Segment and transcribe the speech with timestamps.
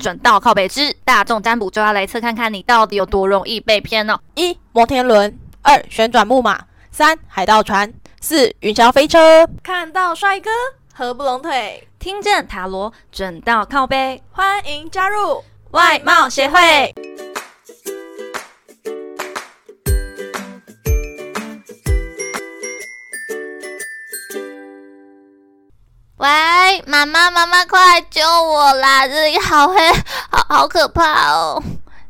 [0.00, 4.18] 转到靠北之大众占卜，就要来测看看你到底有多容易被骗哦。
[4.34, 6.58] 一摩天轮，二旋转木马，
[6.90, 9.46] 三海盗船，四云霄飞车。
[9.62, 10.50] 看到帅哥，
[10.94, 16.92] 合不拢腿，听见塔罗，准到靠背，欢迎加入外貌协会。
[26.86, 29.06] 妈妈，妈妈，快来救我啦！
[29.06, 29.76] 这里好黑，
[30.30, 31.62] 好好可怕哦！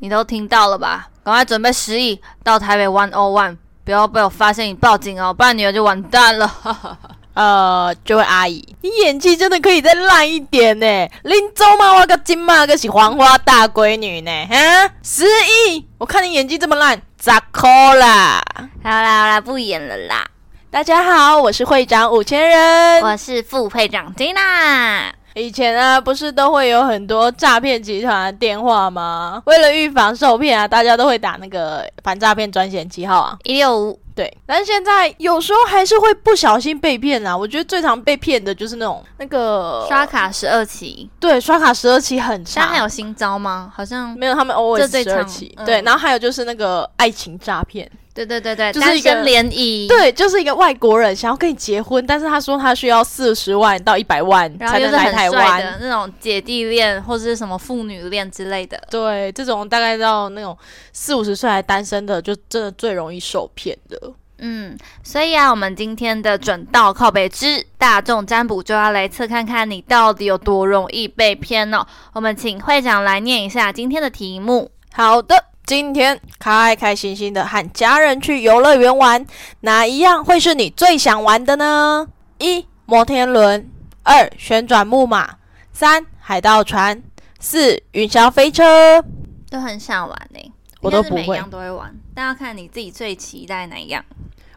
[0.00, 1.08] 你都听到了吧？
[1.24, 6.50] 赶快准备十亿到台北 One O One，不要被我发现你报警哦，不然女儿就完蛋了。
[7.34, 10.86] 呃，这位阿姨，你演技真的可以再烂一点呢！
[11.22, 15.86] 林州嘛，我个金马个是黄花大闺女呢，哈，十亿！
[15.96, 18.42] 我看你演技这么烂，咋哭啦？
[18.84, 20.26] 好啦好啦，不演了啦。
[20.72, 25.12] 大家好，我是会长五千人，我是副会长金娜。
[25.34, 29.42] 以前啊，不是都会有很多诈骗集团的电话吗？
[29.44, 33.36] 为了预防受骗啊，大家都会打那个反诈骗专线几号啊？
[33.44, 34.00] 一六五。
[34.14, 37.36] 对，但是现在有时候还是会不小心被骗啊。
[37.36, 42.54] 我觉得最常被骗的就是那种那个刷卡十二期，对，刷卡十二期很长。
[42.54, 43.70] 现在还有新招吗？
[43.74, 45.54] 好像没有，他们 always 十二期。
[45.66, 47.90] 对，然后还有就是那个爱情诈骗。
[48.14, 58.78] 对对对对，就是一个联谊，对，就是一个外国人想要跟你结婚，但是他说他需要四十万到一百万才能来台湾的那种姐弟恋或者是什么父女恋之类的。
[58.90, 60.56] 对，这种大概到那种
[60.92, 64.12] 四五十岁还单身的，就真的最容易受骗的。
[64.44, 71.86] 嗯，所以啊，我们今天的准到靠北之大众占卜就要来测看看你到底有多容易被骗哦。
[72.12, 74.70] 我们请会长来念一下今天的题目。
[74.92, 75.51] 好的。
[75.64, 79.24] 今天开开心心的和家人去游乐园玩，
[79.60, 82.06] 哪一样会是你最想玩的呢？
[82.38, 83.70] 一摩天轮，
[84.02, 85.36] 二旋转木马，
[85.72, 87.00] 三海盗船，
[87.38, 89.02] 四云霄飞车。
[89.48, 94.04] 都很想玩呢，我都不会，每样都会玩，但要看你自己最期待哪一样。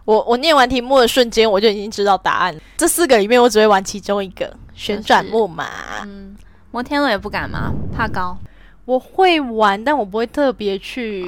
[0.06, 2.56] 我我念完题目的瞬间，我就已经知道答案。
[2.78, 5.68] 这四个里面，我只会玩其中一个旋转木马。
[6.04, 6.36] 嗯，
[6.72, 7.72] 摩天轮也不敢吗？
[7.96, 8.38] 怕高。
[8.86, 11.28] 我会玩，但我不会特别去。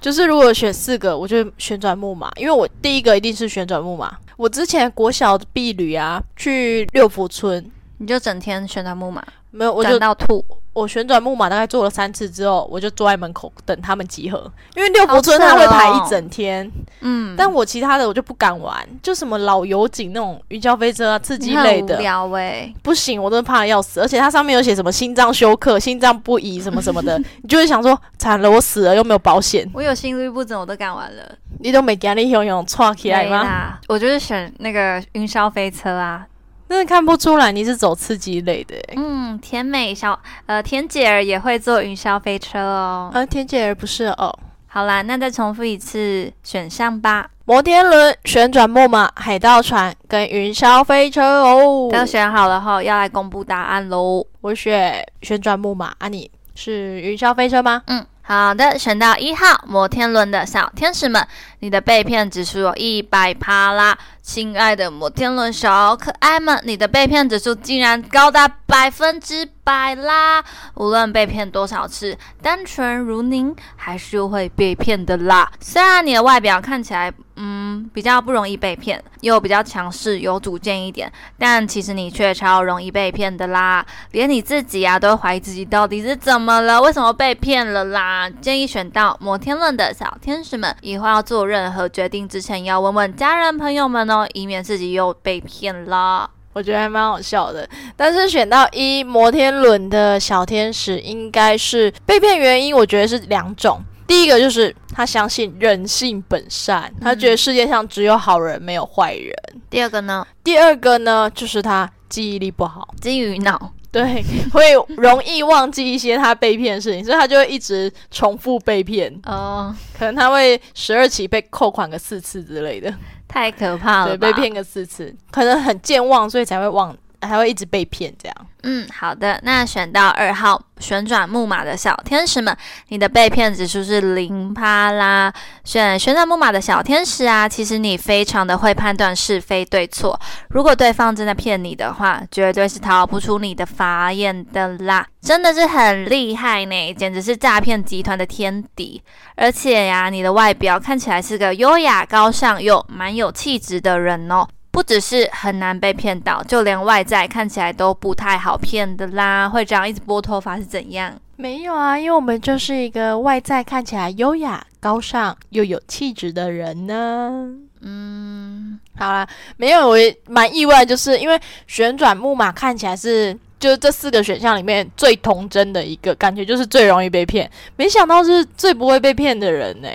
[0.00, 4.16] 就是如果选四个，我就旋转木马，因为我第一个一定是旋转木马。
[4.36, 7.64] 我之前国小的婢女啊，去六福村，
[7.98, 9.24] 你就整天旋转木马。
[9.56, 10.44] 没有，我就到吐。
[10.72, 16.70] 我旋转木马大概坐了三次之后，我就坐在门口等他们集合，因为六福村他会排一整天。
[17.00, 24.00] 嗯，但我其他的我就不敢玩，就什么老油井那种云霄飞车啊，刺激类的，无聊哎，不行，我真的怕的要死。
[24.02, 29.66] 而且它上面有写什么心脏休克、心脏不移什么什么的， 你就会想说惨了，我死了又没有保险。
[29.72, 31.22] 我有心律不整，我都敢玩了。
[31.60, 33.78] 你都没给你用用串起来吗？
[33.88, 36.26] 我就是选那个云霄飞车啊。
[36.68, 38.76] 真的看不出来你是走刺激类的。
[38.96, 43.10] 嗯，甜美小呃甜姐儿也会坐云霄飞车哦。
[43.14, 44.36] 呃，甜姐儿不是哦。
[44.66, 51.88] 好啦，那再重复一次选项吧：摩天轮、旋转木马、海盗船跟云霄飞车哦。
[51.90, 54.26] 都选好了后，要来公布答案喽。
[54.40, 57.82] 我选旋转木马，啊，你是云霄飞车吗？
[57.86, 58.04] 嗯。
[58.28, 61.24] 好的，选到一号摩天轮的小天使们，
[61.60, 63.96] 你的被骗指数有一百趴啦！
[64.26, 70.44] 亲爱的摩天轮小可爱们，你的被骗指数竟然高达百分之百啦！
[70.74, 75.50] 无论被骗多少次，单纯如您还是会被骗的啦。
[75.60, 83.86] 虽然你的外表看起来，嗯，比较不容易被骗，又比较强势、有主见一点，但其实你却超容易被骗的啦！
[84.10, 88.28] 连你自己啊，都会怀疑自己到底是怎么了，为什么被骗了啦？
[88.28, 96.30] 建议选到摩天轮的小天使们，以后要做任何决定之前，要问问家人朋友们哦，以免自己又被骗了。
[96.56, 97.68] 我觉得还蛮好笑的。
[97.94, 103.78] 但是选到一摩天轮的小天使，应该是被骗原因，我觉得是两种。
[104.06, 109.34] 第一个就是他相信人性本善，他觉得世界上只有好人没有坏人。
[109.68, 110.26] 第二个呢？
[110.42, 119.10] 第二个呢，就是他记忆力不好，金鱼脑，对，会容易忘记一些他被骗的事情，所以他就会一直重复被骗。
[119.24, 122.92] 哦，可能他会十二期被扣款个四次之类的，
[123.26, 126.94] 太可怕了，对，被骗个四次，可能很健忘，所以才会忘。
[127.26, 128.36] 还会一直被骗，这样。
[128.62, 129.38] 嗯，好的。
[129.44, 132.56] 那选到二号旋转木马的小天使们，
[132.88, 135.32] 你的被骗指数是零趴啦。
[135.62, 140.18] 选旋转木马的小天使啊，其实你非常的会判断是非对错。
[140.48, 149.00] 如果对方真的骗你的话，绝对是逃不出你的法眼的啦，真的是很厉害呢，简直是诈骗集团的天敌。
[149.36, 154.48] 而且呀，你的外表看起来是个优雅高尚又蛮有气质的人哦。
[154.76, 159.48] 不只是很难被骗到，就连外在看起来都不太好骗的啦。
[159.48, 161.10] 会这样一直拨头发是怎样？
[161.36, 167.48] 没有啊，因为我们就是一个外在看起来优雅、高尚又有气质的人呢。
[167.80, 169.26] 嗯，好啦，
[169.56, 177.50] 没有，我也蛮意外，就是因为旋转木马看起来是就是这四个选项里面最童真的一个，感觉就是最容易被骗。
[177.76, 179.88] 没想到是最不会被骗的人呢。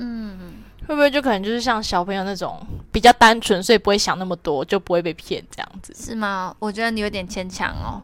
[0.00, 0.38] 嗯，
[0.86, 2.60] 会不会就可能就是像小朋友那种
[2.90, 5.94] 比较单纯，所以不会想那么多，就不会被骗这样子？
[5.94, 6.54] 是吗？
[6.58, 8.02] 我觉得你有点牵强哦。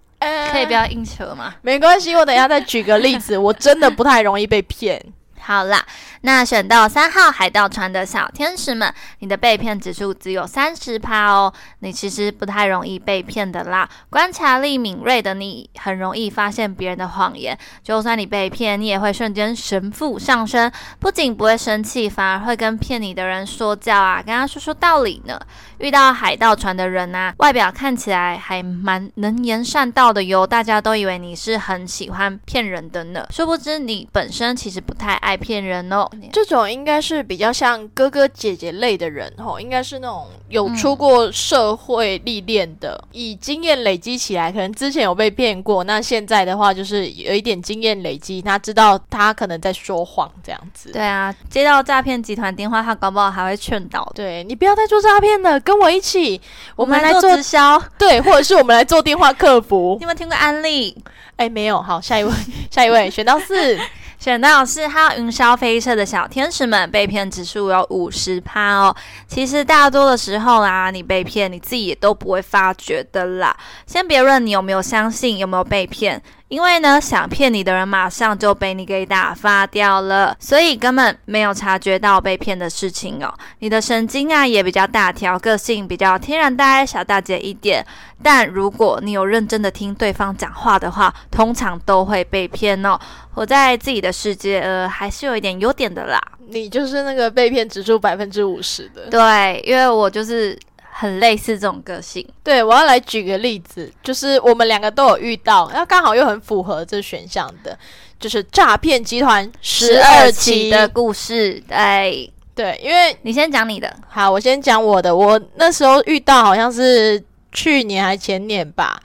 [0.50, 1.54] 可以不要硬扯吗？
[1.60, 3.36] 没关系，我等一下再举个例子。
[3.36, 4.98] 我真的不太容易被骗。
[5.46, 5.84] 好啦，
[6.22, 13.86] 那选到三号海盗船的小天使们，你的被骗指数只有三十趴哦，你其实不太容易被骗的啦。
[14.08, 17.58] 观察力敏锐的你，很容易发现别人的谎言。
[17.82, 25.38] 就算你被骗，你也会瞬间神父上升，不仅不会生气，反而会跟骗你的人说教啊，跟他说说道理呢。
[25.84, 36.08] 遇到海盗船的人呐，外表看起来还蛮能言善道的哟，大家都以为你是很喜欢骗人的呢，殊不知你本身其实不太爱骗人哦。
[36.32, 50.92] 这种应该是比较像哥哥姐姐类的人哦，应该是那种有出过社会历练的，以经验累积起来，可能之前有被骗过，那现在的话就是有一点经验累积，他知道他可能在说谎这样子。
[50.92, 55.60] 对啊，接到诈骗集团电话，他搞不好还会劝导，对你不要再做诈骗了。
[55.60, 56.40] 跟我一起，
[56.76, 59.96] 我们来做直销，对，或者是我们来做电话客服。
[59.98, 60.96] 你有没有听过安利？
[61.36, 61.80] 哎，没有。
[61.82, 62.32] 好，下一位，
[62.70, 63.78] 下一位，选到四，
[64.18, 68.94] 选到四号云霄飞车的小天使们，被骗指数有五十趴哦。
[69.26, 73.56] 其实大多的时候啦，你被骗，你自己也都不会发觉的啦。
[73.86, 76.22] 先别论你有没有相信，有没有被骗。
[76.48, 83.34] 因为呢，想骗你的人马上就被你给打发掉了，所以根本没有察觉到被骗的事情哦。
[83.58, 87.84] 你的神经啊也比较大条，个性比较天然呆小大姐一点。
[88.22, 92.98] 但如果你有认真的听对方讲话的话，通常都会被骗哦。
[93.34, 96.20] 我在自己的世界，呃，还是有一点优点的啦。
[96.48, 100.56] 你就是那个被骗指数百分之五十的，对，因为我就是。
[101.04, 107.78] 很类似这种个性，对我要来举个例子，就是我们两个都有遇到，那刚好又很符合这选项的，
[108.18, 111.62] 就是诈骗集团十二期的故事。
[111.68, 115.14] 对对，因为你先讲你的，好，我先讲我的。
[115.14, 117.22] 我那时候遇到好像是
[117.52, 118.98] 去年还前年吧。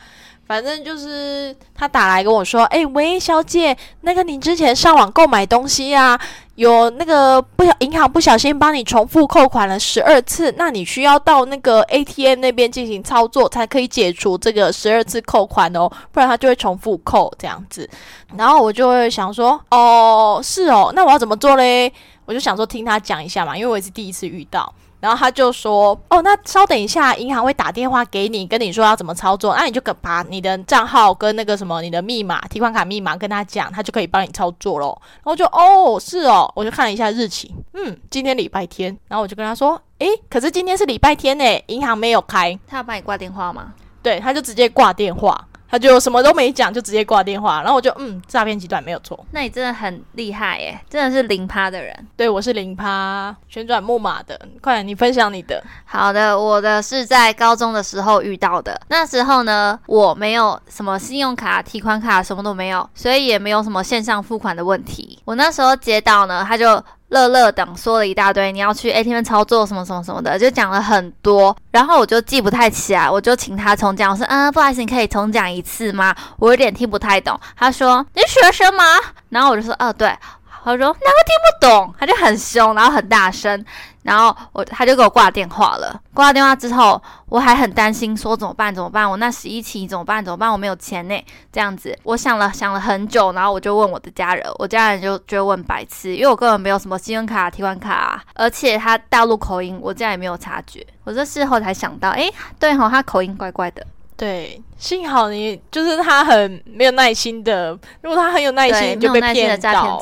[0.49, 6.19] 反正就是他打来跟我说：“哎，喂，小姐，那个你之前上网购买东西啊，
[6.55, 17.87] 有那个不小银行不小心帮你重复扣款了十二次，那你需要到那个 ATM 那边进行操作才可以解除这个十二次扣款哦，不然他就会重复扣这样子。
[18.35, 21.93] 然后我就会想说：哦，是哦，那我要怎么做嘞？
[22.25, 29.55] 我就想说听他讲一下嘛，因为我也是第一次遇到。”然后他就说：“哦，那稍等一下，银行会打电话给你，跟你说要怎么操作。
[29.55, 35.01] 那你就把你的账号跟那个什么你的密码、提款卡密码跟他讲，他就可以帮你操作咯。
[35.17, 38.97] 然后就哦，是哦，我就看了一下日期，嗯，今天礼拜天。
[39.07, 42.57] 然后我就跟他说：诶，可是今天是礼拜天呢，银行没有开。
[42.67, 43.73] 他要帮你挂电话吗？
[44.01, 49.23] 对，他就直接挂电话。”他就什么都没讲，就直接挂电话，然后我就嗯，诈骗集团没有错。
[49.31, 52.07] 那你真的很厉害耶，真的是零趴的人。
[52.17, 54.39] 对，我是零趴旋转木马的。
[54.61, 55.63] 快点，你分享你的。
[55.85, 58.79] 好的，我的是在高中的时候遇到的。
[58.87, 65.19] 那时候呢，我没有什么信用卡、提款卡，什么都没有，所以也没有什么线上付款的问题。
[65.25, 66.83] 我那时候接到呢，他就。
[67.09, 74.11] 乐乐等说了一大堆，你要去 ATM 操作什么什么什么的，就讲了很多，然后我就记不太起来，我就请他重讲。
[74.11, 76.15] 我说，嗯，不好意思，你可以重讲一次吗？
[76.37, 77.39] 我有点听不太懂。
[77.55, 78.83] 他说，你学生吗？
[79.29, 80.15] 然后我就说，哦，对。
[80.63, 81.93] 他说，哪个听不懂？
[81.99, 83.65] 他就很凶，然后很大声。
[84.01, 86.01] 然后我他就给我挂电话了。
[86.13, 88.73] 挂电话之后，我还很担心，说怎么办？
[88.73, 89.07] 怎么办？
[89.09, 90.23] 我那十一期怎么办？
[90.23, 90.51] 怎么办？
[90.51, 91.25] 我没有钱呢。
[91.51, 100.85] 这样子，我想了想了很久，然后我就问我的家人，我家人就就问白痴，因为我根本没有什么信用卡、提款卡啊，而且他大陆口音，我家也没有察觉。
[101.03, 103.85] 我这事后才想到，哎，对哈，他口音怪怪的。
[104.19, 107.71] 对，幸好你就是他很没有耐心的，
[108.01, 109.99] 如果他很有耐心，就被骗到。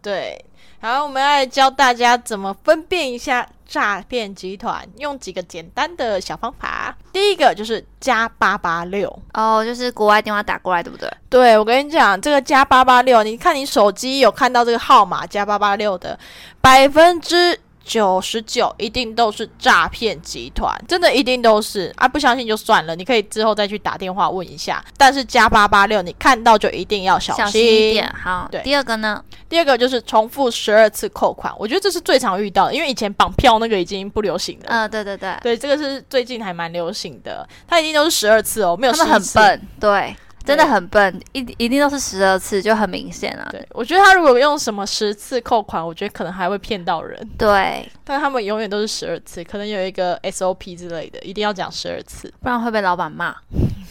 [0.00, 0.42] 对。
[0.80, 6.92] 好，我们来教大家怎么分辨一下诈骗集团，用几个简单的小方法。
[7.12, 11.08] 第一个就是加八八六哦，就是国外电话打过来，对不对？
[11.30, 16.18] 对，我跟你讲，这个加八八六，你看你手机有看到这个号码加八八六的，
[16.60, 22.06] 百分之九十九一定都是诈骗集团，真的一定都是啊！
[22.06, 24.84] 不相信就算了，你可以之后再去打电话问一下。
[24.96, 28.14] 但是加八八六，你看到就一定要小心小心一点。
[28.14, 29.22] 好，对第二个呢？
[29.48, 34.66] 第二个就是重复十二次扣款，我觉得这是最常遇到的，因为以前绑票那个已经不流行了。
[34.68, 39.22] 呃，对对对，对，这个是最近还蛮流行的，它一定都是十二次哦，没有他们很。
[39.34, 43.48] 笨，对，真的很笨，一一定都是十二次，就很明显啊。
[43.50, 47.30] 对，我觉得他如果用什么十次扣款，我觉得可能还会骗到人。
[47.38, 52.32] 对，但他们永远都是十二次，可能有一个 SOP 之类的，一定要讲十二次。
[52.40, 53.34] 不然会被老板骂。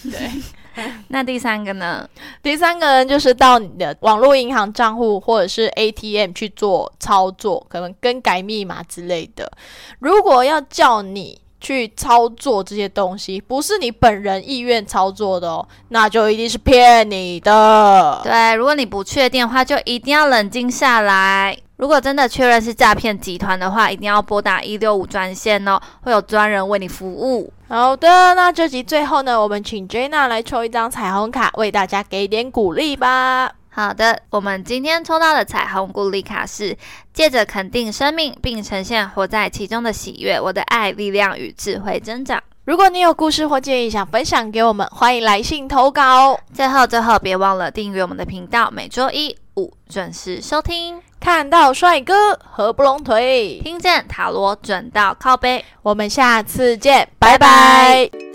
[0.03, 0.31] 对，
[1.10, 2.08] 那第三个呢？
[2.41, 9.51] 第三个人就是到你的网络银行账户或者是 ATM 去做操作，可能更改密码之类的。
[10.00, 18.20] 如果要叫你去操作这些东西，不是你本人意愿操作的哦，那就一定是骗你的。
[18.24, 21.56] 对，如果你不确定的话，就一定要冷静下来。
[21.77, 27.53] 如果真的确认是诈骗集团的话，一定要拨打一六五专线哦，会有专人为你服务。
[27.70, 33.51] 好的，那这集最后呢，我们请 Jenna 来抽一张彩虹卡，为大家给点鼓励吧。
[33.74, 36.78] 好的，我们今天抽到的彩虹鼓励卡是
[37.13, 42.44] 借着肯定生命，并呈现活在其中的喜悦，我的爱、力量与智慧增长。
[42.66, 46.38] 如果你有故事或建议想分享给我们，欢迎来信投稿。
[46.54, 51.01] 最后，最后别忘了订阅我们的频道，每周一五准时收听。
[51.20, 55.63] 看到帅哥合不拢腿，听见塔罗准到靠背。
[55.82, 58.30] 我们下次见，拜拜拜拜